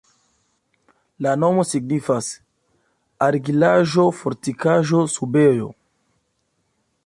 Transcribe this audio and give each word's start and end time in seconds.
La 1.25 1.33
nomo 1.43 1.65
signifas: 1.71 2.29
argilaĵo-fortikaĵo-subejo. 3.27 5.69